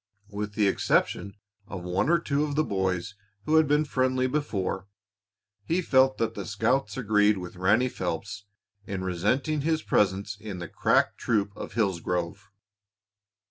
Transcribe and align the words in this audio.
With 0.31 0.53
the 0.55 0.67
exception 0.67 1.35
of 1.67 1.83
one 1.83 2.09
or 2.09 2.17
two 2.17 2.43
of 2.43 2.55
the 2.55 2.63
boys 2.63 3.13
who 3.45 3.57
had 3.57 3.67
been 3.67 3.85
friendly 3.85 4.25
before, 4.25 4.87
he 5.63 5.79
felt 5.79 6.17
that 6.17 6.33
the 6.33 6.43
scouts 6.47 6.97
agreed 6.97 7.37
with 7.37 7.55
Ranny 7.55 7.87
Phelps 7.87 8.45
in 8.87 9.03
resenting 9.03 9.61
his 9.61 9.83
presence 9.83 10.35
in 10.39 10.57
the 10.57 10.67
crack 10.67 11.17
troop 11.17 11.55
of 11.55 11.73
Hillsgrove. 11.73 12.49